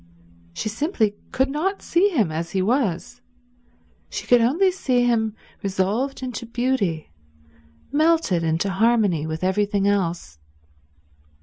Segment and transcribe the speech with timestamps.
[0.55, 3.21] She simply could not see him as he was.
[4.09, 7.11] She could only see him resolved into beauty,
[7.91, 10.39] melted into harmony with everything else.